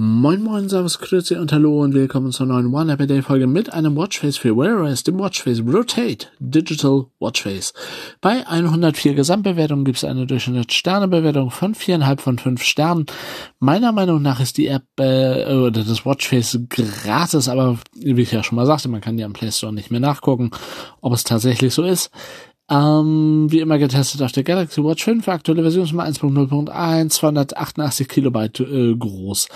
[0.00, 3.72] Moin Moin, Servus, Grüezi und Hallo und willkommen zur neuen One App Day Folge mit
[3.72, 7.74] einem Watchface für Wear OS, dem Watchface Rotate Digital Watchface.
[8.20, 13.06] Bei 104 Gesamtbewertungen gibt es eine Durchschnittssternebewertung von 4,5 von 5 Sternen.
[13.58, 18.44] Meiner Meinung nach ist die App äh, oder das Watchface gratis, aber wie ich ja
[18.44, 20.52] schon mal sagte, man kann ja am Play Store nicht mehr nachgucken,
[21.00, 22.12] ob es tatsächlich so ist.
[22.70, 28.08] Ähm, wie immer getestet auf der Galaxy Watch 5, aktuelle Version ist mal 1.0.1, 288
[28.08, 29.48] Kilobyte äh, groß.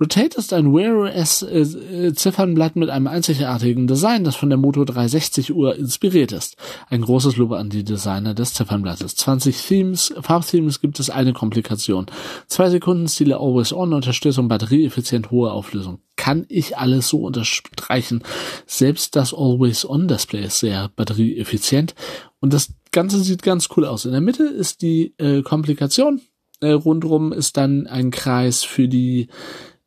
[0.00, 4.84] Rotate ist ein Wear OS äh, Ziffernblatt mit einem einzigartigen Design, das von der Moto
[4.84, 6.56] 360 Uhr inspiriert ist.
[6.90, 9.14] Ein großes Lob an die Designer des Ziffernblattes.
[9.14, 12.06] 20 Themes, Farbthemes gibt es eine Komplikation.
[12.48, 16.00] Zwei Sekunden Stile Always On, Unterstützung, batterieeffizient, hohe Auflösung.
[16.16, 18.22] Kann ich alles so unterstreichen.
[18.66, 21.94] Selbst das Always On Display ist sehr batterieeffizient
[22.40, 24.04] und das Ganze sieht ganz cool aus.
[24.04, 26.20] In der Mitte ist die äh, Komplikation.
[26.60, 29.28] Äh, rundrum ist dann ein Kreis für die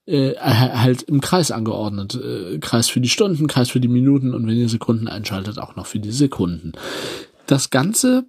[0.06, 2.16] äh, halt im Kreis angeordnet.
[2.16, 5.76] Äh, Kreis für die Stunden, Kreis für die Minuten und wenn ihr Sekunden einschaltet, auch
[5.76, 6.74] noch für die Sekunden.
[7.46, 8.26] Das Ganze,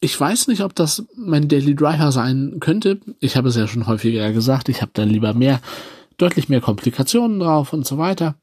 [0.00, 3.00] ich weiß nicht, ob das mein Daily Driver sein könnte.
[3.20, 5.60] Ich habe es ja schon häufiger gesagt, ich habe da lieber mehr,
[6.16, 8.36] deutlich mehr Komplikationen drauf und so weiter.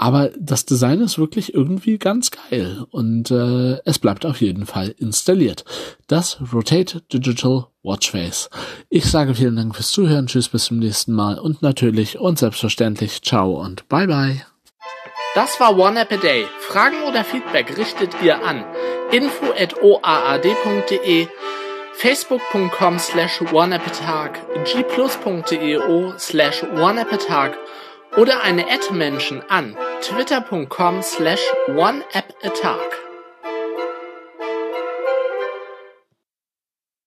[0.00, 4.94] Aber das Design ist wirklich irgendwie ganz geil und äh, es bleibt auf jeden Fall
[4.96, 5.66] installiert.
[6.06, 8.48] Das Rotate Digital Watchface.
[8.88, 13.20] Ich sage vielen Dank fürs Zuhören, tschüss bis zum nächsten Mal und natürlich und selbstverständlich
[13.20, 14.40] ciao und bye bye.
[15.34, 16.46] Das war One App a Day.
[16.60, 18.64] Fragen oder Feedback richtet ihr an
[19.12, 21.26] info at oaad.de
[21.92, 27.58] facebook.com slash oneappatag gplus.eo slash oneappatag
[28.16, 33.09] oder eine Ad-Menschen an twitter.com slash oneappatag.